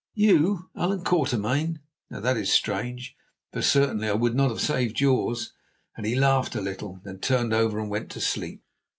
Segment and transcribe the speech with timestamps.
[0.15, 1.77] "You, Allan Quatermain!
[2.09, 3.15] Now, that is strange,
[3.53, 5.53] for certainly I would not have saved yours,"
[5.95, 8.63] and he laughed a little, then turned over and went to sleep.